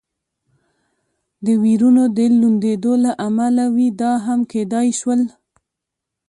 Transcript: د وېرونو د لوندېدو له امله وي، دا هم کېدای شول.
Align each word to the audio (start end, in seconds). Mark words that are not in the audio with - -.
د 1.45 1.47
وېرونو 1.63 2.03
د 2.17 2.19
لوندېدو 2.39 2.93
له 3.03 3.11
امله 3.27 3.65
وي، 3.75 3.87
دا 4.01 4.13
هم 4.25 4.39
کېدای 4.51 4.87
شول. 4.99 5.21